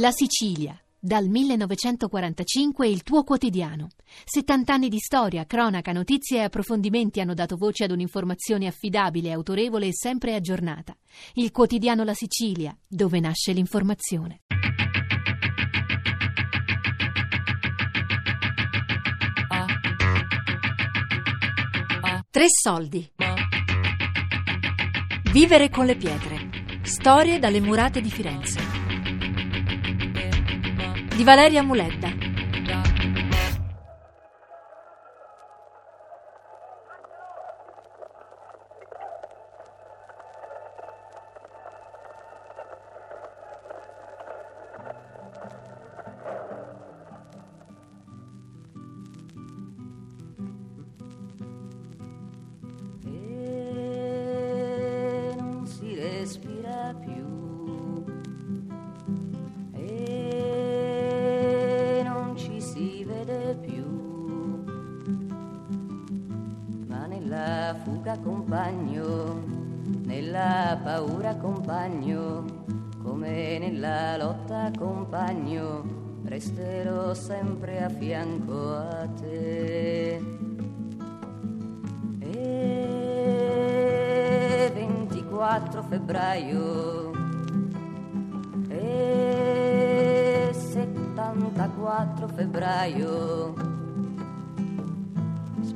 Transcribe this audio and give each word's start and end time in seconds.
La 0.00 0.12
Sicilia, 0.12 0.80
dal 0.96 1.26
1945 1.26 2.86
il 2.86 3.02
tuo 3.02 3.24
quotidiano. 3.24 3.88
70 4.24 4.72
anni 4.72 4.88
di 4.88 5.00
storia, 5.00 5.44
cronaca, 5.44 5.90
notizie 5.90 6.38
e 6.38 6.42
approfondimenti 6.44 7.18
hanno 7.18 7.34
dato 7.34 7.56
voce 7.56 7.82
ad 7.82 7.90
un'informazione 7.90 8.68
affidabile, 8.68 9.32
autorevole 9.32 9.88
e 9.88 9.92
sempre 9.92 10.36
aggiornata. 10.36 10.96
Il 11.34 11.50
quotidiano 11.50 12.04
La 12.04 12.14
Sicilia, 12.14 12.76
dove 12.86 13.18
nasce 13.18 13.50
l'informazione. 13.50 14.42
Tre 22.30 22.44
soldi. 22.46 23.10
Vivere 25.32 25.68
con 25.70 25.86
le 25.86 25.96
pietre. 25.96 26.50
Storie 26.82 27.40
dalle 27.40 27.60
murate 27.60 28.00
di 28.00 28.10
Firenze 28.10 28.67
di 31.18 31.24
Valeria 31.24 31.64
Muledda. 31.64 32.17
Fuga 67.88 68.18
compagno, 68.18 69.42
nella 70.04 70.78
paura 70.82 71.34
compagno, 71.36 72.44
come 73.02 73.58
nella 73.58 74.18
lotta 74.18 74.70
compagno, 74.76 76.20
resterò 76.24 77.14
sempre 77.14 77.82
a 77.82 77.88
fianco 77.88 78.74
a 78.74 79.08
te. 79.18 80.20
E 82.20 82.60
24 84.74 85.82
febbraio 85.84 87.12
e 88.68 90.50
74 90.52 92.28
febbraio 92.28 93.77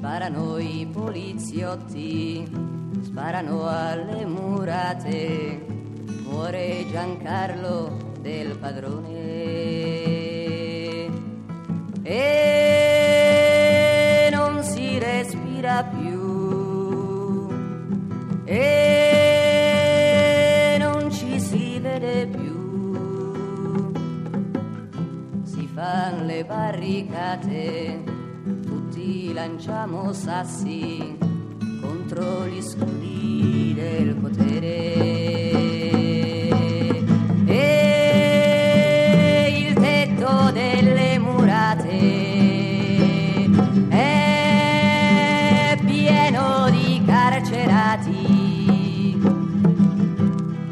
Sparano 0.03 0.59
i 0.59 0.85
poliziotti, 0.93 2.45
sparano 3.03 3.69
alle 3.69 4.27
murate, 4.27 5.65
muore 6.25 6.85
Giancarlo 6.91 8.15
del 8.21 8.59
padrone. 8.59 9.21
E 12.03 12.29
non 14.33 14.65
si 14.65 14.99
respira 14.99 15.85
più. 15.85 17.47
E 18.45 19.57
non 20.81 21.13
ci 21.13 21.39
si 21.39 21.79
vede 21.79 22.27
più. 22.27 23.93
Si 25.45 25.65
fanno 25.73 26.25
le 26.25 26.45
barricate 26.45 28.13
tutti 28.93 29.33
lanciamo 29.33 30.13
sassi 30.13 31.17
contro 31.81 32.47
gli 32.47 32.61
scudi 32.61 33.73
del 33.75 34.15
potere. 34.17 34.93
E 37.47 39.65
il 39.67 39.73
tetto 39.73 40.51
delle 40.53 41.19
murate 41.19 41.89
è 43.89 45.79
pieno 45.87 46.69
di 46.71 47.03
carcerati, 47.07 49.19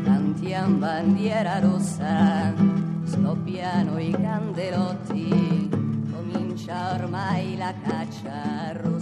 tanti 0.04 0.52
a 0.52 0.66
bandiera 0.66 1.58
rossa 1.58 2.52
scoppiano 3.04 3.98
i 3.98 4.10
candelotti 4.10 5.09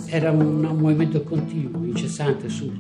Era 0.07 0.31
un, 0.31 0.65
un 0.65 0.79
movimento 0.79 1.23
continuo, 1.23 1.85
incessante 1.85 2.49
su 2.49 2.73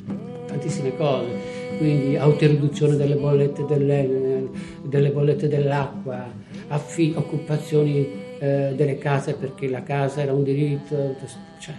tantissime 0.47 0.97
cose, 0.97 1.77
quindi 1.77 2.17
autoriduzione 2.17 2.97
delle 2.97 3.17
bollette, 3.17 3.67
delle, 3.67 4.49
delle 4.83 5.11
bollette 5.11 5.47
dell'acqua, 5.47 6.27
affi- 6.69 7.13
occupazioni 7.15 8.09
eh, 8.39 8.73
delle 8.75 8.97
case 8.97 9.35
perché 9.35 9.69
la 9.69 9.83
casa 9.83 10.23
era 10.23 10.33
un 10.33 10.43
diritto, 10.43 11.17
cioè, 11.61 11.75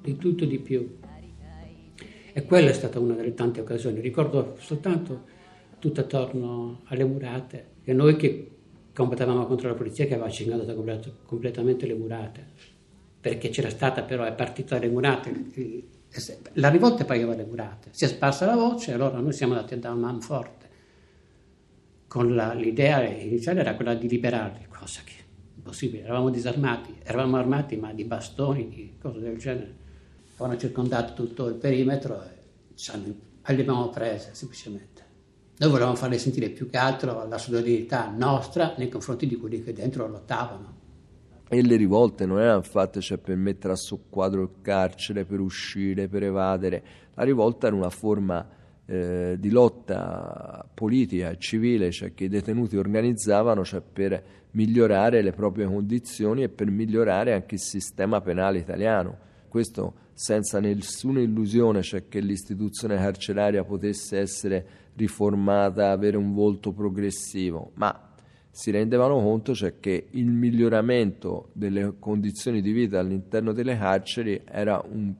di 0.00 0.16
tutto 0.16 0.44
di 0.44 0.58
più. 0.58 0.98
E 2.32 2.44
quella 2.44 2.70
è 2.70 2.72
stata 2.72 2.98
una 2.98 3.14
delle 3.14 3.34
tante 3.34 3.60
occasioni. 3.60 4.00
Ricordo 4.00 4.56
soltanto 4.58 5.24
tutto 5.78 6.00
attorno 6.00 6.80
alle 6.86 7.04
murate, 7.04 7.66
e 7.84 7.92
noi 7.92 8.16
che 8.16 8.51
combattavamo 8.92 9.46
contro 9.46 9.68
la 9.68 9.74
polizia 9.74 10.06
che 10.06 10.14
aveva 10.14 10.30
cingato 10.30 11.16
completamente 11.24 11.86
le 11.86 11.94
murate, 11.94 12.46
perché 13.20 13.48
c'era 13.48 13.70
stata 13.70 14.02
però, 14.02 14.24
è 14.24 14.32
partita 14.32 14.78
dalle 14.78 14.90
murate, 14.90 15.90
la 16.54 16.68
rivolta 16.68 17.04
pagava 17.04 17.34
le 17.34 17.44
murate, 17.44 17.88
si 17.92 18.04
è 18.04 18.08
sparsa 18.08 18.44
la 18.46 18.54
voce 18.54 18.90
e 18.90 18.94
allora 18.94 19.18
noi 19.18 19.32
siamo 19.32 19.54
andati 19.54 19.74
a 19.74 19.78
dare 19.78 19.94
una 19.94 20.06
mano 20.06 20.20
forte, 20.20 20.68
con 22.06 22.34
la, 22.34 22.52
l'idea 22.52 23.02
iniziale 23.04 23.60
era 23.60 23.74
quella 23.74 23.94
di 23.94 24.08
liberarli, 24.08 24.66
cosa 24.68 25.00
che 25.04 25.14
impossibile, 25.56 26.02
eravamo 26.02 26.28
disarmati, 26.28 26.94
eravamo 27.02 27.36
armati 27.36 27.76
ma 27.76 27.92
di 27.92 28.04
bastoni, 28.04 28.68
di 28.68 28.96
cose 29.00 29.20
del 29.20 29.38
genere, 29.38 29.74
avevano 30.34 30.58
circondato 30.58 31.14
tutto 31.14 31.46
il 31.46 31.54
perimetro 31.54 32.22
e 32.22 33.54
li 33.54 33.60
abbiamo 33.60 33.88
prese 33.88 34.34
semplicemente. 34.34 35.01
Noi 35.58 35.70
volevamo 35.70 35.94
farle 35.94 36.18
sentire 36.18 36.48
più 36.48 36.68
che 36.68 36.76
altro 36.76 37.26
la 37.28 37.38
solidarietà 37.38 38.10
nostra 38.10 38.74
nei 38.78 38.88
confronti 38.88 39.26
di 39.26 39.36
quelli 39.36 39.62
che 39.62 39.72
dentro 39.72 40.08
lottavano. 40.08 40.80
E 41.48 41.62
le 41.62 41.76
rivolte 41.76 42.24
non 42.24 42.40
erano 42.40 42.62
fatte 42.62 43.00
cioè, 43.00 43.18
per 43.18 43.36
mettere 43.36 43.74
a 43.74 43.76
soqquadro 43.76 44.42
il 44.42 44.50
carcere, 44.62 45.24
per 45.24 45.38
uscire, 45.38 46.08
per 46.08 46.22
evadere. 46.22 46.82
La 47.14 47.24
rivolta 47.24 47.66
era 47.66 47.76
una 47.76 47.90
forma 47.90 48.48
eh, 48.86 49.36
di 49.38 49.50
lotta 49.50 50.66
politica 50.72 51.30
e 51.30 51.38
civile 51.38 51.90
cioè, 51.90 52.14
che 52.14 52.24
i 52.24 52.28
detenuti 52.28 52.76
organizzavano 52.76 53.64
cioè, 53.64 53.82
per 53.82 54.24
migliorare 54.52 55.22
le 55.22 55.32
proprie 55.32 55.66
condizioni 55.66 56.42
e 56.42 56.48
per 56.48 56.70
migliorare 56.70 57.34
anche 57.34 57.56
il 57.56 57.60
sistema 57.60 58.20
penale 58.20 58.58
italiano. 58.58 59.18
Questo 59.48 59.94
senza 60.14 60.58
nessuna 60.60 61.20
illusione 61.20 61.82
cioè, 61.82 62.08
che 62.08 62.20
l'istituzione 62.20 62.96
carceraria 62.96 63.64
potesse 63.64 64.18
essere 64.18 64.66
riformata, 64.94 65.90
avere 65.90 66.16
un 66.16 66.32
volto 66.34 66.72
progressivo, 66.72 67.72
ma 67.74 68.10
si 68.50 68.70
rendevano 68.70 69.14
conto 69.20 69.54
cioè, 69.54 69.80
che 69.80 70.08
il 70.10 70.30
miglioramento 70.30 71.48
delle 71.54 71.94
condizioni 71.98 72.60
di 72.60 72.72
vita 72.72 72.98
all'interno 72.98 73.52
delle 73.52 73.78
carceri 73.78 74.42
era 74.44 74.82
un, 74.86 75.12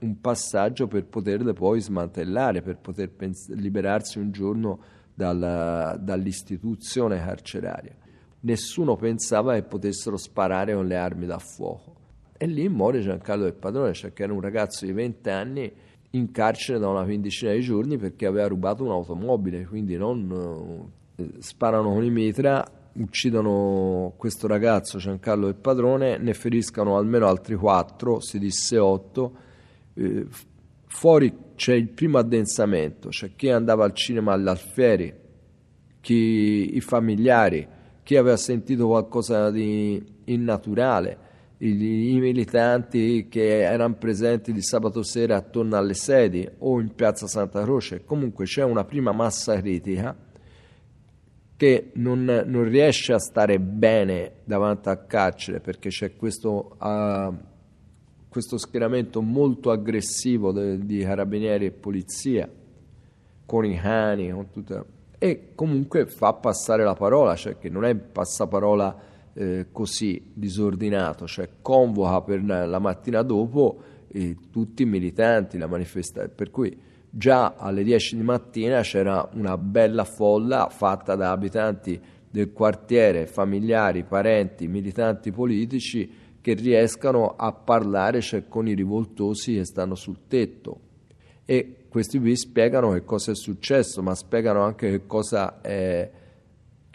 un 0.00 0.20
passaggio 0.20 0.86
per 0.86 1.06
poterle 1.06 1.54
poi 1.54 1.80
smantellare, 1.80 2.60
per 2.60 2.76
poter 2.78 3.10
pens- 3.10 3.48
liberarsi 3.54 4.18
un 4.18 4.32
giorno 4.32 4.80
dalla, 5.14 5.96
dall'istituzione 5.98 7.16
carceraria. 7.16 7.96
Nessuno 8.40 8.96
pensava 8.96 9.54
che 9.54 9.62
potessero 9.62 10.18
sparare 10.18 10.74
con 10.74 10.86
le 10.86 10.96
armi 10.96 11.24
da 11.24 11.38
fuoco. 11.38 11.94
E 12.36 12.46
lì 12.46 12.68
muore 12.68 13.00
Giancarlo 13.00 13.44
del 13.44 13.54
Padrone, 13.54 13.94
cioè 13.94 14.12
che 14.12 14.24
era 14.24 14.34
un 14.34 14.42
ragazzo 14.42 14.84
di 14.84 14.92
20 14.92 15.30
anni 15.30 15.72
in 16.10 16.30
carcere 16.30 16.78
da 16.78 16.88
una 16.88 17.04
quindicina 17.04 17.52
di 17.52 17.60
giorni 17.60 17.96
perché 17.96 18.26
aveva 18.26 18.48
rubato 18.48 18.84
un'automobile, 18.84 19.66
quindi 19.66 19.96
non 19.96 20.90
eh, 21.16 21.30
sparano 21.38 21.92
con 21.92 22.04
i 22.04 22.10
mitra, 22.10 22.64
uccidono 22.94 24.14
questo 24.16 24.46
ragazzo 24.46 24.98
Giancarlo 24.98 25.46
del 25.46 25.56
Padrone, 25.56 26.18
ne 26.18 26.34
feriscano 26.34 26.96
almeno 26.96 27.26
altri 27.26 27.54
quattro, 27.56 28.20
si 28.20 28.38
disse 28.38 28.78
otto. 28.78 29.36
Eh, 29.94 30.26
fuori 30.86 31.34
c'è 31.54 31.74
il 31.74 31.88
primo 31.88 32.18
addensamento, 32.18 33.10
cioè 33.10 33.32
chi 33.36 33.50
andava 33.50 33.84
al 33.84 33.92
cinema 33.92 34.32
all'Alfieri, 34.32 35.12
chi, 36.00 36.76
i 36.76 36.80
familiari, 36.80 37.66
chi 38.02 38.16
aveva 38.16 38.36
sentito 38.36 38.86
qualcosa 38.86 39.50
di 39.50 40.02
innaturale 40.24 41.25
i, 41.58 42.18
militanti 42.20 43.28
che 43.28 43.62
erano 43.62 43.94
presenti 43.94 44.52
di 44.52 44.62
sabato 44.62 45.02
sera 45.02 45.36
attorno 45.36 45.76
alle 45.76 45.94
sedi 45.94 46.46
o 46.58 46.80
in 46.80 46.94
piazza 46.94 47.26
Santa 47.26 47.62
Croce, 47.62 48.04
comunque 48.04 48.44
c'è 48.44 48.62
una 48.62 48.84
prima 48.84 49.12
massa 49.12 49.58
critica 49.58 50.14
che 51.56 51.90
non, 51.94 52.24
non, 52.24 52.64
riesce 52.64 53.14
a 53.14 53.18
stare 53.18 53.58
bene 53.58 54.32
davanti 54.44 54.90
al 54.90 55.06
carcere 55.06 55.60
perché 55.60 55.88
c'è 55.88 56.14
questo, 56.14 56.76
uh, 56.78 57.34
questo 58.28 58.58
schieramento 58.58 59.22
molto 59.22 59.70
aggressivo 59.70 60.52
de, 60.52 60.84
di 60.84 60.98
carabinieri 60.98 61.66
e 61.66 61.70
polizia 61.70 62.46
con 63.46 63.64
i 63.64 63.80
cani 63.80 64.30
con 64.30 64.50
tutta, 64.50 64.84
e 65.18 65.52
comunque 65.54 66.06
fa 66.06 66.34
passare 66.34 66.84
la 66.84 66.94
parola, 66.94 67.34
cioè 67.36 67.56
che 67.56 67.70
non 67.70 67.86
è 67.86 67.94
passaparola 67.94 69.14
eh, 69.36 69.66
così 69.70 70.30
disordinato, 70.32 71.26
cioè 71.26 71.48
convoca 71.60 72.22
per 72.22 72.42
la 72.42 72.78
mattina 72.78 73.22
dopo 73.22 73.78
eh, 74.08 74.34
tutti 74.50 74.82
i 74.82 74.86
militanti, 74.86 75.58
la 75.58 75.66
manifestazione, 75.66 76.28
per 76.34 76.50
cui 76.50 76.76
già 77.10 77.54
alle 77.56 77.82
10 77.82 78.16
di 78.16 78.22
mattina 78.22 78.80
c'era 78.80 79.28
una 79.34 79.58
bella 79.58 80.04
folla 80.04 80.68
fatta 80.70 81.14
da 81.16 81.30
abitanti 81.32 82.00
del 82.30 82.52
quartiere, 82.52 83.26
familiari, 83.26 84.04
parenti, 84.04 84.66
militanti 84.68 85.30
politici 85.30 86.24
che 86.40 86.54
riescano 86.54 87.34
a 87.36 87.52
parlare 87.52 88.20
cioè, 88.20 88.48
con 88.48 88.68
i 88.68 88.74
rivoltosi 88.74 89.54
che 89.54 89.64
stanno 89.64 89.94
sul 89.94 90.28
tetto. 90.28 90.80
E 91.44 91.86
questi 91.88 92.18
qui 92.18 92.36
spiegano 92.36 92.92
che 92.92 93.04
cosa 93.04 93.32
è 93.32 93.34
successo, 93.34 94.02
ma 94.02 94.14
spiegano 94.14 94.62
anche 94.62 94.90
che 94.90 95.06
cosa 95.06 95.60
eh, 95.60 96.10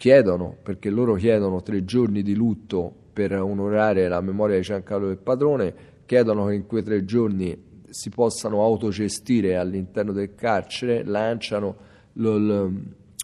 chiedono, 0.02 0.56
perché 0.60 0.90
loro 0.90 1.14
chiedono 1.14 1.62
tre 1.62 1.84
giorni 1.84 2.22
di 2.22 2.34
lutto 2.34 2.92
per 3.12 3.40
onorare 3.40 4.08
la 4.08 4.20
memoria 4.20 4.56
di 4.56 4.62
Giancarlo 4.62 5.06
del 5.06 5.18
Padrone, 5.18 5.74
chiedono 6.06 6.46
che 6.46 6.54
in 6.54 6.66
quei 6.66 6.82
tre 6.82 7.04
giorni 7.04 7.56
si 7.88 8.10
possano 8.10 8.64
autogestire 8.64 9.54
all'interno 9.54 10.10
del 10.10 10.34
carcere, 10.34 11.04
lanciano 11.04 11.76
lo, 12.14 12.36
lo, 12.36 12.72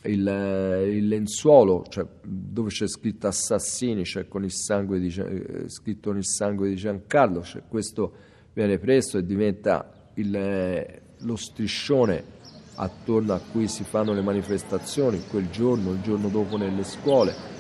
il, 0.04 0.84
il, 0.92 1.08
lenzuolo, 1.08 1.84
cioè 1.88 2.06
dove 2.22 2.69
c'è 2.69 2.86
scritto 2.86 3.26
assassini, 3.26 4.04
cioè 4.04 4.28
con 4.28 4.44
il 4.44 4.52
sangue 4.52 5.00
di, 5.00 5.12
eh, 5.19 5.69
scritto 5.69 6.10
con 6.10 6.19
il 6.19 6.26
sangue 6.26 6.69
di 6.69 6.76
Giancarlo, 6.76 7.42
cioè 7.42 7.62
questo 7.66 8.12
viene 8.52 8.78
preso 8.78 9.19
e 9.19 9.26
diventa 9.26 10.10
il, 10.14 10.86
lo 11.19 11.34
striscione 11.34 12.36
attorno 12.78 13.34
a 13.34 13.40
cui 13.52 13.69
si 13.69 13.84
fanno 13.84 14.12
le 14.12 14.22
manifestazioni 14.22 15.25
quel 15.28 15.50
giorno, 15.50 15.92
il 15.92 16.00
giorno 16.00 16.28
dopo 16.28 16.56
nelle 16.56 16.84
scuole 16.84 17.58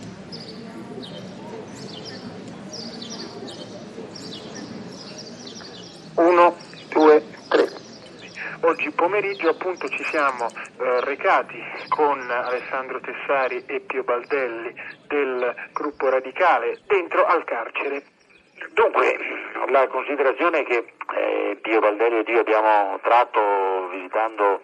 pomeriggio 9.08 9.48
appunto 9.48 9.88
ci 9.88 10.04
siamo 10.04 10.48
eh, 10.48 11.00
recati 11.04 11.56
con 11.88 12.20
Alessandro 12.30 13.00
Tessari 13.00 13.64
e 13.66 13.80
Pio 13.80 14.04
Baldelli 14.04 14.74
del 15.06 15.54
gruppo 15.72 16.08
radicale 16.08 16.80
dentro 16.86 17.24
al 17.24 17.44
carcere. 17.44 18.02
Dunque, 18.74 19.16
la 19.70 19.86
considerazione 19.86 20.64
che 20.64 20.92
eh, 21.16 21.58
Pio 21.62 21.78
Baldelli 21.80 22.18
ed 22.18 22.28
io 22.28 22.40
abbiamo 22.40 22.98
tratto 23.02 23.88
visitando 23.92 24.62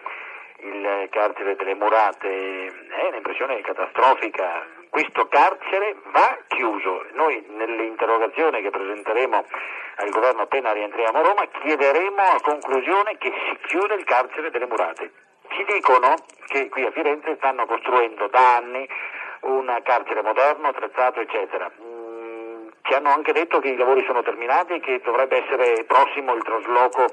il 0.59 1.09
carcere 1.11 1.57
delle 1.57 1.75
Murate 1.75 2.67
è 2.89 3.07
un'impressione 3.09 3.61
catastrofica. 3.61 4.67
Questo 4.89 5.27
carcere 5.27 5.97
va 6.13 6.39
chiuso. 6.47 7.07
Noi 7.13 7.45
nell'interrogazione 7.49 8.63
che 8.63 8.71
presenteremo 8.71 9.45
al 9.97 10.11
governo 10.11 10.43
appena 10.43 10.73
rientriamo 10.73 11.19
a 11.19 11.23
Roma 11.23 11.47
chiederemo 11.47 12.23
a 12.23 12.41
conclusione 12.43 13.17
che 13.19 13.33
si 13.49 13.59
chiude 13.67 13.95
il 13.95 14.05
carcere 14.05 14.51
delle 14.51 14.67
Murate. 14.67 15.11
Ci 15.49 15.65
dicono 15.65 16.15
che 16.47 16.69
qui 16.69 16.85
a 16.85 16.91
Firenze 16.91 17.37
stanno 17.37 17.67
costruendo 17.67 18.29
da 18.29 18.57
anni 18.57 18.89
un 19.41 19.81
carcere 19.83 20.23
moderno, 20.23 20.69
attrezzato, 20.69 21.21
eccetera. 21.21 21.71
Mm, 21.81 22.69
ci 22.83 22.95
hanno 22.95 23.11
anche 23.11 23.33
detto 23.33 23.61
che 23.61 23.69
i 23.69 23.77
lavori 23.77 24.05
sono 24.05 24.23
terminati 24.23 24.75
e 24.75 24.81
che 24.81 25.01
dovrebbe 25.05 25.45
essere 25.45 25.85
prossimo 25.85 26.35
il 26.35 26.43
trasloco 26.43 27.07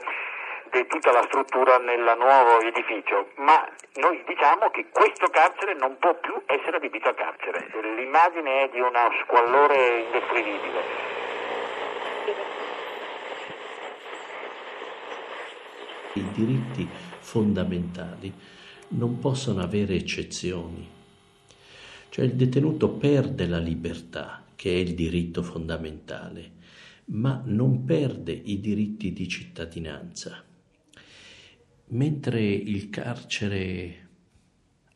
di 0.72 0.88
tutta 0.88 1.12
la 1.12 1.24
struttura 1.28 1.78
nel 1.78 2.16
nuovo 2.18 2.62
edificio, 2.62 3.32
ma 3.38 3.68
noi 3.96 4.24
diciamo 4.26 4.70
che 4.72 4.88
questo 4.90 5.28
carcere 5.28 5.76
non 5.76 5.98
può 6.00 6.18
più 6.20 6.34
essere 6.46 6.78
adibito 6.78 7.10
a 7.10 7.14
carcere. 7.14 7.68
L'immagine 7.98 8.64
è 8.64 8.70
di 8.70 8.80
uno 8.80 9.12
squallore 9.24 10.00
indescrivibile. 10.06 11.20
I 16.14 16.32
diritti 16.32 16.88
fondamentali 17.20 18.34
non 18.90 19.20
possono 19.20 19.62
avere 19.62 19.96
eccezioni. 19.96 20.90
Cioè 22.10 22.26
il 22.26 22.36
detenuto 22.36 22.90
perde 22.90 23.48
la 23.48 23.60
libertà, 23.60 24.44
che 24.56 24.72
è 24.72 24.76
il 24.76 24.96
diritto 24.96 25.44
fondamentale, 25.44 26.52
ma 27.06 27.42
non 27.46 27.86
perde 27.86 28.32
i 28.32 28.60
diritti 28.60 29.14
di 29.14 29.28
cittadinanza. 29.28 30.44
Mentre 31.94 32.42
il 32.42 32.90
carcere 32.90 34.08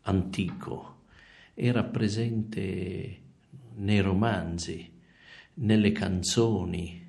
antico 0.04 1.02
era 1.54 1.84
presente 1.84 3.20
nei 3.76 4.00
romanzi, 4.00 4.92
nelle 5.56 5.92
canzoni, 5.92 7.04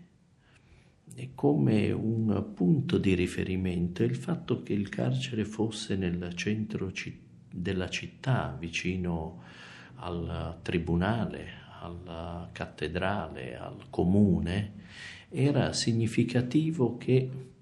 e 1.15 1.31
come 1.37 1.93
un 1.93 2.51
punto 2.53 2.99
di 2.99 3.15
riferimento 3.15 4.03
il 4.03 4.17
fatto 4.17 4.65
che 4.65 4.73
il 4.73 4.89
carcere 4.89 5.45
fosse 5.45 5.95
nel 5.95 6.35
centro 6.35 6.93
della 7.49 7.89
città, 7.89 8.57
vicino 8.59 9.43
al 9.95 10.59
tribunale, 10.63 11.47
alla 11.81 12.49
cattedrale, 12.51 13.57
al 13.57 13.89
comune, 13.89 14.73
era 15.29 15.73
significativo 15.73 16.97
che 16.97 17.55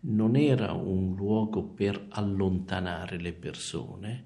non 0.00 0.36
era 0.36 0.72
un 0.72 1.14
luogo 1.14 1.62
per 1.62 2.06
allontanare 2.10 3.18
le 3.18 3.32
persone, 3.32 4.24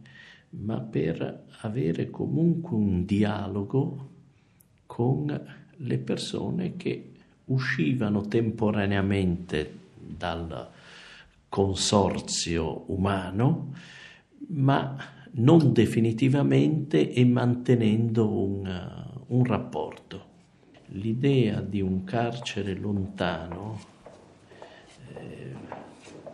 ma 0.51 0.79
per 0.79 1.47
avere 1.63 2.11
comunque 2.11 2.77
un 2.77 3.05
dialogo 3.05 4.11
con 4.87 5.47
le 5.77 5.99
persone 5.99 6.77
che 6.77 7.11
uscivano 7.47 8.23
temporaneamente 8.23 9.79
dal 9.97 10.71
consorzio 11.49 12.85
umano, 12.87 13.75
ma 14.49 14.97
non 15.33 15.73
definitivamente 15.73 17.13
e 17.13 17.25
mantenendo 17.25 18.31
un, 18.31 19.25
un 19.27 19.45
rapporto. 19.45 20.33
L'idea 20.89 21.61
di 21.61 21.81
un 21.81 22.05
carcere 22.05 22.75
lontano 22.75 23.93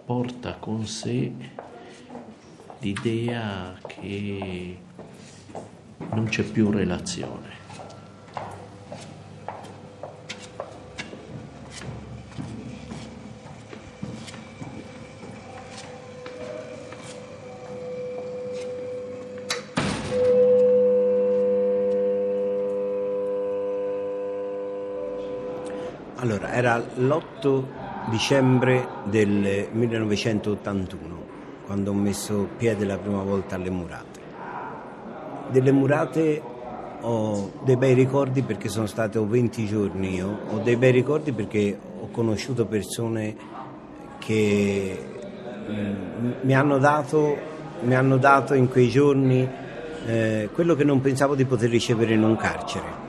porta 0.04 0.56
con 0.58 0.87
sé 0.87 1.32
l'idea 2.80 3.78
che 3.87 4.78
non 6.12 6.25
c'è 6.25 6.42
più 6.42 6.70
relazione. 6.70 7.58
Allora, 26.16 26.52
era 26.52 26.76
l'8 26.78 27.89
dicembre 28.09 28.87
del 29.04 29.69
1981, 29.71 30.99
quando 31.66 31.90
ho 31.90 31.95
messo 31.95 32.49
piede 32.57 32.85
la 32.85 32.97
prima 32.97 33.23
volta 33.23 33.57
alle 33.57 33.71
murate. 33.71 34.21
Delle 35.50 35.73
murate 35.73 36.42
ho 37.02 37.52
dei 37.64 37.76
bei 37.76 37.95
ricordi 37.95 38.42
perché 38.42 38.69
sono 38.69 38.87
stato 38.87 39.26
20 39.26 39.66
giorni 39.66 40.14
io, 40.14 40.38
ho 40.50 40.59
dei 40.59 40.76
bei 40.76 40.92
ricordi 40.92 41.33
perché 41.33 41.78
ho 42.00 42.09
conosciuto 42.11 42.66
persone 42.66 43.37
che 44.19 44.99
mm, 45.69 46.33
mi 46.42 46.54
hanno 46.54 46.78
dato, 46.78 47.37
mi 47.83 47.95
hanno 47.95 48.16
dato 48.16 48.54
in 48.54 48.69
quei 48.69 48.88
giorni 48.88 49.49
eh, 50.07 50.49
quello 50.52 50.75
che 50.75 50.85
non 50.85 51.00
pensavo 51.00 51.35
di 51.35 51.45
poter 51.45 51.71
ricevere 51.71 52.14
in 52.14 52.23
un 52.23 52.37
carcere 52.37 53.00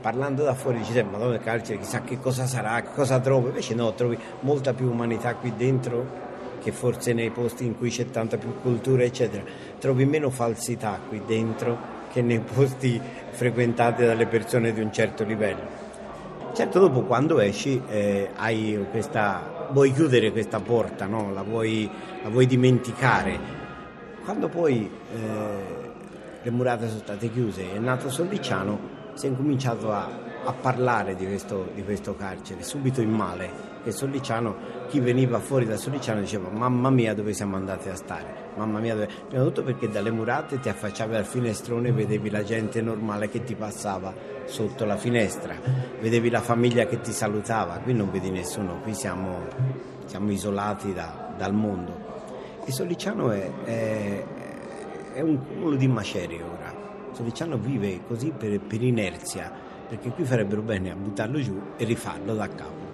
parlando 0.00 0.42
da 0.42 0.54
fuori 0.54 0.78
dici 0.78 1.02
madonna 1.02 1.34
il 1.34 1.40
carcere 1.40 1.78
chissà 1.78 2.00
che 2.02 2.18
cosa 2.18 2.46
sarà, 2.46 2.82
cosa 2.82 3.20
trovo 3.20 3.48
invece 3.48 3.74
no, 3.74 3.92
trovi 3.94 4.18
molta 4.40 4.72
più 4.72 4.90
umanità 4.90 5.34
qui 5.34 5.52
dentro 5.56 6.28
che 6.60 6.72
forse 6.72 7.12
nei 7.12 7.30
posti 7.30 7.64
in 7.64 7.76
cui 7.76 7.90
c'è 7.90 8.10
tanta 8.10 8.36
più 8.36 8.60
cultura 8.60 9.02
eccetera. 9.02 9.42
Trovi 9.78 10.04
meno 10.04 10.30
falsità 10.30 10.98
qui 11.08 11.22
dentro 11.26 11.98
che 12.12 12.22
nei 12.22 12.40
posti 12.40 13.00
frequentati 13.30 14.04
dalle 14.04 14.26
persone 14.26 14.72
di 14.72 14.80
un 14.80 14.92
certo 14.92 15.24
livello. 15.24 15.88
Certo 16.52 16.78
dopo 16.78 17.02
quando 17.02 17.40
esci 17.40 17.80
eh, 17.88 18.30
hai 18.36 18.84
questa 18.90 19.68
vuoi 19.70 19.92
chiudere 19.92 20.32
questa 20.32 20.58
porta 20.58 21.06
no? 21.06 21.32
la, 21.32 21.42
vuoi, 21.42 21.88
la 22.22 22.28
vuoi 22.28 22.46
dimenticare. 22.46 23.58
Quando 24.24 24.48
poi 24.48 24.90
eh, 25.14 25.88
le 26.42 26.50
murate 26.50 26.88
sono 26.88 27.00
state 27.00 27.30
chiuse, 27.30 27.72
è 27.72 27.78
nato 27.78 28.10
Sollicciano, 28.10 28.98
si 29.20 29.26
è 29.26 29.28
incominciato 29.28 29.92
a, 29.92 30.08
a 30.44 30.52
parlare 30.52 31.14
di 31.14 31.26
questo, 31.26 31.68
di 31.74 31.84
questo, 31.84 32.16
carcere, 32.16 32.62
subito 32.62 33.02
in 33.02 33.10
male, 33.10 33.50
che 33.84 33.92
Sollicciano, 33.92 34.56
chi 34.88 34.98
veniva 34.98 35.38
fuori 35.40 35.66
da 35.66 35.76
Sollicciano 35.76 36.20
diceva 36.20 36.48
mamma 36.48 36.88
mia 36.88 37.12
dove 37.12 37.34
siamo 37.34 37.56
andati 37.56 37.90
a 37.90 37.96
stare, 37.96 38.52
mamma 38.56 38.78
mia 38.78 38.94
dove... 38.94 39.08
Prima 39.28 39.42
di 39.42 39.48
tutto 39.50 39.62
perché 39.62 39.90
dalle 39.90 40.10
murate 40.10 40.58
ti 40.58 40.70
affacciavi 40.70 41.16
al 41.16 41.26
finestrone 41.26 41.88
e 41.88 41.92
vedevi 41.92 42.30
la 42.30 42.42
gente 42.42 42.80
normale 42.80 43.28
che 43.28 43.44
ti 43.44 43.54
passava 43.54 44.14
sotto 44.46 44.86
la 44.86 44.96
finestra, 44.96 45.54
vedevi 46.00 46.30
la 46.30 46.40
famiglia 46.40 46.86
che 46.86 47.02
ti 47.02 47.12
salutava, 47.12 47.74
qui 47.74 47.92
non 47.92 48.10
vedi 48.10 48.30
nessuno, 48.30 48.80
qui 48.80 48.94
siamo, 48.94 49.48
siamo 50.06 50.30
isolati 50.30 50.94
da, 50.94 51.34
dal 51.36 51.52
mondo. 51.52 52.08
E 52.64 52.72
Sollicciano 52.72 53.32
è, 53.32 53.50
è, 53.64 54.24
è 55.12 55.20
un 55.20 55.46
cumulo 55.46 55.76
di 55.76 55.88
macerie 55.88 56.42
ora 56.42 56.69
Soliciano 57.12 57.58
vive 57.58 58.04
così 58.06 58.30
per, 58.30 58.60
per 58.60 58.82
inerzia, 58.82 59.52
perché 59.88 60.10
qui 60.10 60.24
farebbero 60.24 60.62
bene 60.62 60.90
a 60.90 60.94
buttarlo 60.94 61.40
giù 61.40 61.60
e 61.76 61.84
rifarlo 61.84 62.34
da 62.34 62.48
capo. 62.48 62.88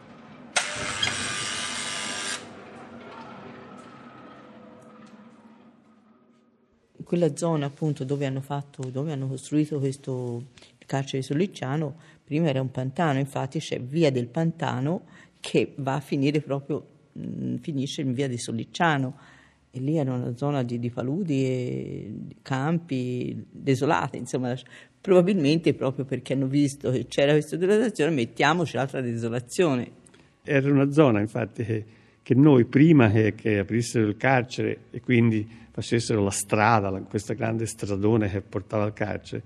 Quella 7.05 7.37
zona 7.37 7.67
appunto 7.67 8.05
dove 8.05 8.27
hanno, 8.27 8.41
fatto, 8.41 8.91
dove 8.91 9.13
hanno 9.13 9.29
costruito 9.29 9.79
questo 9.79 10.47
carcere 10.87 11.23
Sollicciano, 11.23 11.97
prima 12.25 12.49
era 12.49 12.61
un 12.61 12.71
pantano, 12.71 13.19
infatti 13.19 13.59
c'è 13.59 13.81
via 13.81 14.11
del 14.11 14.29
pantano 14.29 15.05
che 15.39 15.75
va 15.77 15.95
a 15.95 16.01
finire 16.01 16.41
proprio, 16.41 16.85
mh, 17.13 17.57
finisce 17.57 18.01
in 18.01 18.13
via 18.13 18.29
di 18.29 18.39
Sollicciano 18.39 19.35
e 19.77 19.81
lì 19.81 19.99
era 19.99 20.15
una 20.15 20.35
zona 20.37 20.63
di, 20.63 20.79
di 20.79 20.91
paludi 20.91 21.45
e 21.45 22.15
campi 22.43 23.45
desolati, 23.51 24.17
insomma, 24.17 24.55
probabilmente 25.01 25.75
proprio 25.75 26.05
perché 26.05 26.33
hanno 26.33 26.47
visto 26.47 26.91
che 26.91 27.07
c'era 27.07 27.33
questa 27.33 27.57
desolazione, 27.57 28.11
mettiamoci 28.13 28.77
l'altra 28.77 29.01
desolazione. 29.01 30.05
Era 30.43 30.71
una 30.71 30.91
zona, 30.91 31.21
infatti, 31.21 31.65
che, 31.65 31.85
che 32.23 32.35
noi 32.35 32.65
prima 32.65 33.11
che, 33.11 33.35
che, 33.35 33.59
aprissero 33.59 34.07
il 34.07 34.17
carcere 34.17 34.79
e 34.91 35.01
quindi 35.01 35.47
facessero 35.71 36.23
la 36.23 36.31
strada, 36.31 36.91
la, 36.91 37.01
questa 37.01 37.35
grande 37.35 37.67
stradone 37.67 38.31
che 38.31 38.41
portava 38.41 38.85
al 38.85 38.93
carcere, 38.93 39.43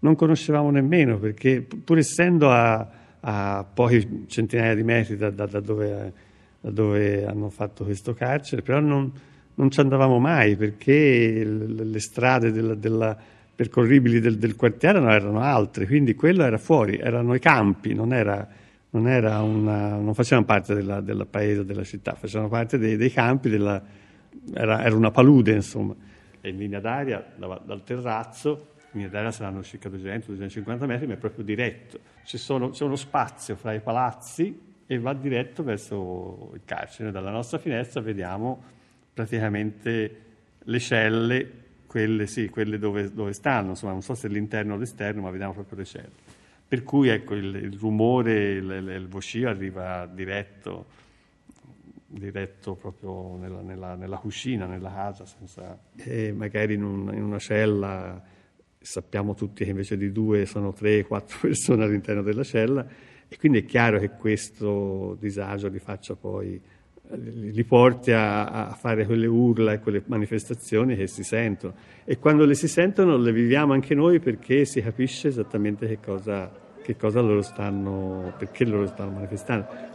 non 0.00 0.14
conoscevamo 0.14 0.70
nemmeno, 0.70 1.18
perché 1.18 1.62
pur 1.62 1.98
essendo 1.98 2.50
a, 2.50 2.88
a 3.20 3.64
pochi 3.64 4.26
centinaia 4.28 4.74
di 4.74 4.82
metri 4.82 5.16
da, 5.16 5.30
da, 5.30 5.46
da, 5.46 5.60
dove, 5.60 6.12
da 6.60 6.70
dove 6.70 7.24
hanno 7.26 7.50
fatto 7.50 7.84
questo 7.84 8.14
carcere, 8.14 8.62
però 8.62 8.80
non 8.80 9.12
non 9.54 9.70
ci 9.70 9.80
andavamo 9.80 10.18
mai 10.18 10.56
perché 10.56 11.44
le 11.44 12.00
strade 12.00 12.52
della, 12.52 12.74
della 12.74 13.16
percorribili 13.54 14.20
del, 14.20 14.38
del, 14.38 14.56
quartiere 14.56 14.98
erano 14.98 15.40
altre, 15.40 15.86
quindi 15.86 16.14
quello 16.14 16.42
era 16.42 16.58
fuori, 16.58 16.96
erano 16.96 17.34
i 17.34 17.38
campi, 17.38 17.94
non, 17.94 18.12
era, 18.12 18.46
non, 18.90 19.06
era 19.06 19.42
una, 19.42 19.96
non 19.96 20.14
facevano 20.14 20.46
parte 20.46 20.74
della, 20.74 21.00
della, 21.00 21.26
paese, 21.26 21.64
della 21.64 21.84
città, 21.84 22.14
facevano 22.14 22.48
parte 22.48 22.78
dei, 22.78 22.96
dei 22.96 23.10
campi, 23.10 23.50
della, 23.50 23.80
era, 24.54 24.82
era, 24.82 24.96
una 24.96 25.10
palude 25.10 25.52
insomma. 25.52 25.94
E 26.40 26.48
in 26.48 26.56
linea 26.56 26.80
d'aria 26.80 27.24
da, 27.36 27.60
dal 27.64 27.84
terrazzo, 27.84 28.68
in 28.92 29.00
linea 29.00 29.08
d'aria 29.08 29.30
saranno 29.30 29.62
circa 29.62 29.88
200-250 29.90 30.86
metri, 30.86 31.06
ma 31.06 31.14
è 31.14 31.18
proprio 31.18 31.44
diretto. 31.44 31.98
Sono, 32.24 32.70
c'è 32.70 32.84
uno 32.84 32.96
spazio 32.96 33.54
fra 33.54 33.74
i 33.74 33.80
palazzi 33.80 34.70
e 34.86 34.98
va 34.98 35.12
diretto 35.12 35.62
verso 35.62 36.50
il 36.54 36.62
carcere. 36.64 37.10
Dalla 37.10 37.30
nostra 37.30 37.58
finestra 37.58 38.00
vediamo 38.00 38.62
praticamente 39.12 40.16
le 40.58 40.78
celle, 40.78 41.50
quelle, 41.86 42.26
sì, 42.26 42.48
quelle 42.48 42.78
dove, 42.78 43.12
dove, 43.12 43.32
stanno, 43.32 43.70
insomma, 43.70 43.92
non 43.92 44.02
so 44.02 44.14
se 44.14 44.28
l'interno 44.28 44.74
o 44.74 44.76
l'esterno, 44.76 45.22
ma 45.22 45.30
vediamo 45.30 45.52
proprio 45.52 45.78
le 45.78 45.84
celle. 45.84 46.10
Per 46.66 46.82
cui 46.82 47.08
ecco, 47.08 47.34
il, 47.34 47.54
il 47.54 47.78
rumore, 47.78 48.52
il, 48.52 48.70
il, 48.70 49.08
vocio 49.08 49.46
arriva 49.46 50.06
diretto, 50.06 50.86
diretto 52.06 52.74
proprio 52.74 53.36
nella, 53.36 53.60
nella, 53.60 53.94
nella, 53.94 54.16
cucina, 54.16 54.66
nella 54.66 54.90
casa, 54.90 55.26
senza... 55.26 55.78
e 55.96 56.32
magari 56.32 56.74
in, 56.74 56.82
un, 56.82 57.12
in 57.14 57.22
una 57.22 57.38
cella 57.38 58.22
sappiamo 58.82 59.34
tutti 59.34 59.64
che 59.64 59.70
invece 59.70 59.96
di 59.96 60.10
due 60.10 60.46
sono 60.46 60.72
tre, 60.72 61.04
quattro 61.04 61.38
persone 61.48 61.84
all'interno 61.84 62.22
della 62.22 62.42
cella 62.42 62.86
e 63.28 63.36
quindi 63.38 63.60
è 63.60 63.64
chiaro 63.64 63.98
che 63.98 64.10
questo 64.10 65.16
disagio 65.18 65.68
li 65.68 65.78
faccia 65.78 66.14
poi 66.14 66.60
li 67.14 67.64
porti 67.64 68.12
a, 68.12 68.68
a, 68.68 68.74
fare 68.74 69.04
quelle 69.04 69.26
urla 69.26 69.72
e 69.72 69.80
quelle 69.80 70.02
manifestazioni 70.06 70.96
che 70.96 71.06
si 71.06 71.22
sentono 71.22 71.74
e 72.04 72.18
quando 72.18 72.44
le 72.44 72.54
si 72.54 72.68
sentono 72.68 73.16
le 73.16 73.32
viviamo 73.32 73.72
anche 73.72 73.94
noi 73.94 74.18
perché 74.18 74.64
si 74.64 74.80
capisce 74.80 75.28
esattamente 75.28 75.86
che 75.86 75.98
cosa, 76.02 76.50
che 76.82 76.96
cosa 76.96 77.20
loro 77.20 77.42
stanno, 77.42 78.32
perché 78.38 78.64
loro 78.64 78.86
stanno 78.86 79.10
manifestando. 79.10 79.91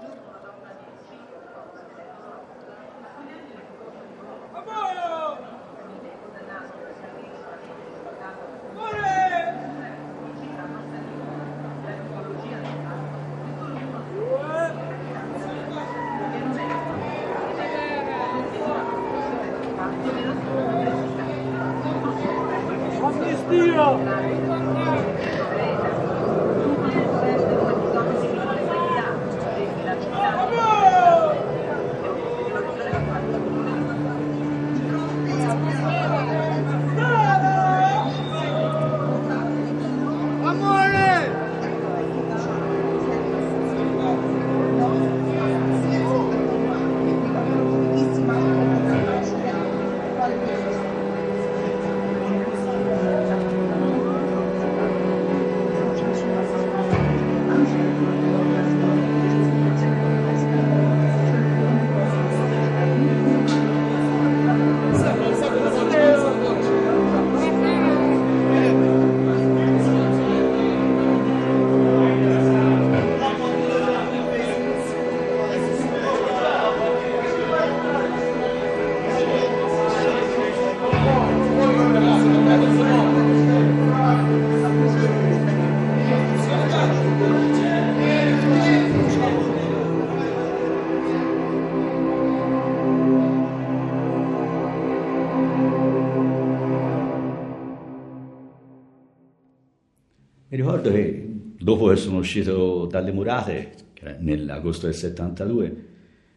Dopo 100.50 101.88
che 101.88 101.96
sono 101.96 102.18
uscito 102.18 102.86
dalle 102.86 103.12
murate, 103.12 103.74
nell'agosto 104.20 104.86
del 104.86 104.96
72, 104.96 105.86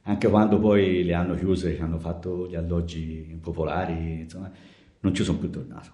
anche 0.02 0.29
quando 0.29 0.59
poi 0.59 1.05
le 1.05 1.14
hanno 1.14 1.35
chiuse, 1.35 1.76
che 1.76 1.83
hanno 1.83 1.99
fatto 1.99 2.49
gli 2.49 2.57
alloggi 2.57 3.38
popolari, 3.40 4.21
insomma, 4.23 4.50
non 5.00 5.14
ci 5.14 5.23
sono 5.23 5.38
più 5.38 5.50
tornato. 5.50 5.90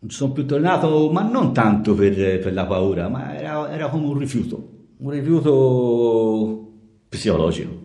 Non 0.00 0.10
ci 0.10 0.16
sono 0.16 0.32
più 0.32 0.44
tornato, 0.44 1.10
ma 1.10 1.22
non 1.22 1.54
tanto 1.54 1.94
per, 1.94 2.14
per 2.14 2.52
la 2.52 2.66
paura, 2.66 3.08
ma 3.08 3.36
era, 3.36 3.72
era, 3.72 3.88
come 3.88 4.06
un 4.06 4.18
rifiuto, 4.18 4.70
un 4.98 5.10
rifiuto 5.10 6.72
psicologico. 7.08 7.82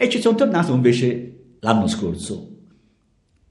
E 0.00 0.08
ci 0.08 0.20
sono 0.20 0.36
tornato 0.36 0.72
invece 0.72 1.56
l'anno 1.58 1.88
scorso, 1.88 2.47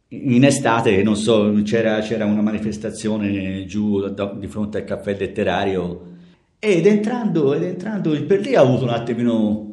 in 0.09 0.45
estate, 0.45 1.03
non 1.03 1.15
so, 1.15 1.51
c'era, 1.63 1.99
c'era 1.99 2.25
una 2.25 2.41
manifestazione 2.41 3.65
giù 3.65 4.07
da, 4.07 4.33
di 4.33 4.47
fronte 4.47 4.77
al 4.77 4.83
caffè 4.85 5.17
letterario 5.17 6.15
ed 6.59 6.85
entrando, 6.85 7.53
ed 7.53 7.63
entrando 7.63 8.25
per 8.25 8.39
lì 8.39 8.55
ha 8.55 8.61
avuto 8.61 8.83
un 8.83 8.89
attimino 8.89 9.65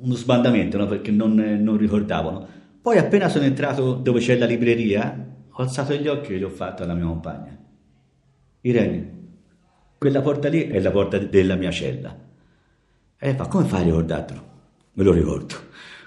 uno 0.00 0.14
sbandamento 0.14 0.78
no? 0.78 0.86
perché 0.86 1.10
non, 1.10 1.34
non 1.34 1.76
ricordavano. 1.76 2.46
Poi 2.82 2.98
appena 2.98 3.28
sono 3.28 3.44
entrato 3.44 3.94
dove 3.94 4.18
c'è 4.18 4.36
la 4.36 4.46
libreria, 4.46 5.34
ho 5.48 5.62
alzato 5.62 5.94
gli 5.94 6.08
occhi 6.08 6.34
e 6.34 6.38
gli 6.38 6.42
ho 6.42 6.48
fatto 6.48 6.82
alla 6.82 6.94
mia 6.94 7.04
compagna. 7.04 7.56
Irene, 8.62 9.20
quella 9.96 10.20
porta 10.20 10.48
lì 10.48 10.66
è 10.66 10.80
la 10.80 10.90
porta 10.90 11.18
della 11.18 11.54
mia 11.54 11.70
cella. 11.70 12.10
E 13.16 13.26
lei 13.26 13.36
fa, 13.36 13.46
come 13.46 13.64
fai 13.66 13.82
a 13.82 13.84
ricordartelo? 13.84 14.42
Me 14.94 15.04
lo 15.04 15.12
ricordo. 15.12 15.54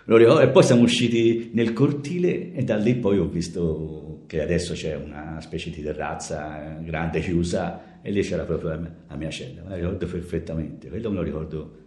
E 0.08 0.50
poi 0.50 0.64
siamo 0.64 0.84
usciti 0.84 1.50
nel 1.54 1.74
cortile 1.74 2.54
e 2.54 2.64
da 2.64 2.76
lì 2.76 2.94
poi 2.94 3.18
ho 3.18 3.28
visto 3.28 4.24
che 4.28 4.40
adesso 4.40 4.74
c'è 4.74 4.96
una 4.96 5.40
specie 5.42 5.72
di 5.72 5.82
terrazza 5.82 6.78
grande 6.82 7.20
chiusa 7.22 8.02
e 8.04 8.12
lì 8.12 8.22
c'era 8.22 8.44
proprio 8.44 8.70
la 8.70 8.78
mia, 8.78 8.96
la 9.08 9.16
mia 9.16 9.30
cella. 9.32 9.64
Me 9.64 9.70
la 9.70 9.76
ricordo 9.78 10.06
perfettamente. 10.06 10.90
Quello 10.90 11.10
me 11.10 11.16
lo 11.16 11.22
ricordo 11.24 11.78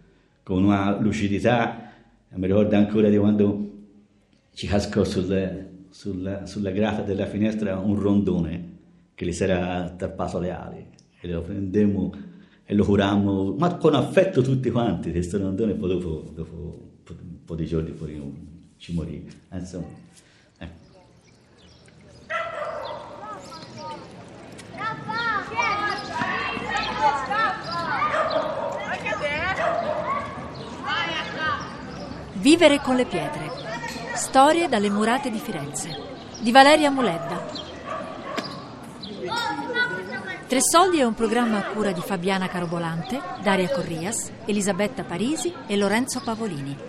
con 0.43 0.65
una 0.65 0.99
lucidità. 0.99 1.91
Mi 2.31 2.45
ricordo 2.45 2.75
ancora 2.75 3.07
di 3.07 3.17
quando 3.17 3.71
ci 4.53 4.67
cascò 4.67 5.05
sul, 5.05 5.67
sul, 5.89 6.41
sulla 6.43 6.71
grata 6.71 7.03
della 7.03 7.25
finestra 7.25 7.79
un 7.79 7.97
rondone 7.97 8.77
che 9.15 9.25
gli 9.25 9.31
si 9.31 9.43
era 9.43 9.93
tappato 9.97 10.39
le 10.39 10.51
ali 10.51 10.85
e 11.21 11.27
lo 11.29 11.41
prendemmo 11.41 12.13
e 12.65 12.75
lo 12.75 12.83
curammo, 12.83 13.55
ma 13.57 13.77
con 13.77 13.95
affetto 13.95 14.41
tutti 14.41 14.69
quanti, 14.69 15.11
questo 15.11 15.37
rondone, 15.37 15.73
poi 15.73 15.89
dopo, 15.89 16.31
dopo 16.35 16.88
po' 17.49 17.55
di 17.55 17.65
giorni 17.65 17.89
poi 17.89 18.75
ci 18.77 18.93
morì. 18.93 19.27
Insomma, 19.51 19.87
ecco. 20.59 20.73
Vivere 32.33 32.79
con 32.81 32.95
le 32.95 33.05
pietre. 33.05 33.49
Storie 34.13 34.69
dalle 34.69 34.91
murate 34.91 35.31
di 35.31 35.39
Firenze. 35.39 35.89
Di 36.41 36.51
Valeria 36.51 36.91
Muledda. 36.91 37.57
Tre 40.47 40.61
Soldi 40.61 40.99
è 40.99 41.03
un 41.03 41.13
programma 41.15 41.57
a 41.57 41.71
cura 41.71 41.91
di 41.91 42.01
Fabiana 42.01 42.47
Carobolante, 42.47 43.19
Daria 43.41 43.69
Corrias, 43.69 44.31
Elisabetta 44.45 45.03
Parisi 45.03 45.53
e 45.67 45.77
Lorenzo 45.77 46.21
Pavolini. 46.21 46.88